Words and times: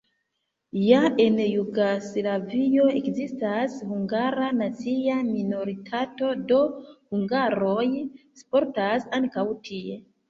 Ja 0.83 1.01
en 1.25 1.35
Jugoslavio 1.41 2.87
ekzistas 3.01 3.75
hungara 3.89 4.47
nacia 4.61 5.19
minoritato, 5.27 6.33
do, 6.53 6.63
hungaroj 7.15 7.87
sportas 8.45 9.09
ankaŭ 9.21 9.47
tie. 9.71 10.01